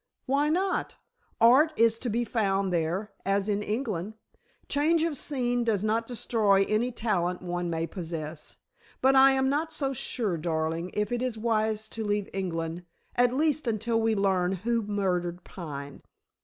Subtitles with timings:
[0.25, 0.97] "Why not?
[1.39, 4.15] Art is to be found there as in England.
[4.67, 8.57] Change of scene does not destroy any talent one may possess.
[8.99, 12.83] But I am not so sure, darling, if it is wise to leave England
[13.15, 16.01] at least until we learn who murdered Pine."